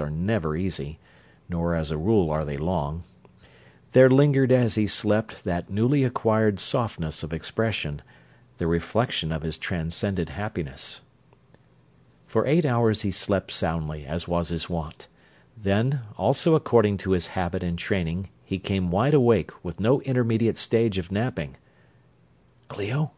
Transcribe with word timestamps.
are 0.00 0.10
never 0.10 0.56
easy, 0.56 0.98
nor 1.48 1.72
as 1.72 1.92
a 1.92 1.96
rule 1.96 2.28
are 2.28 2.44
they 2.44 2.56
long 2.56 3.04
there 3.92 4.10
lingered 4.10 4.50
as 4.50 4.74
he 4.74 4.88
slept 4.88 5.44
that 5.44 5.70
newly 5.70 6.02
acquired 6.02 6.58
softness 6.58 7.22
of 7.22 7.32
expression, 7.32 8.02
the 8.58 8.66
reflection 8.66 9.30
of 9.30 9.42
his 9.42 9.56
transcendent 9.56 10.30
happiness. 10.30 11.02
For 12.26 12.44
eight 12.44 12.64
hours 12.66 13.02
he 13.02 13.12
slept 13.12 13.52
soundly, 13.52 14.04
as 14.04 14.26
was 14.26 14.48
his 14.48 14.68
wont; 14.68 15.06
then, 15.56 16.00
also 16.18 16.56
according 16.56 16.96
to 16.98 17.12
his 17.12 17.28
habit 17.28 17.62
and 17.62 17.78
training, 17.78 18.30
he 18.44 18.58
came 18.58 18.90
wide 18.90 19.14
awake, 19.14 19.52
with 19.64 19.78
no 19.78 20.00
intermediate 20.00 20.58
stage 20.58 20.98
of 20.98 21.12
napping. 21.12 21.56
"Clio?" 22.66 23.12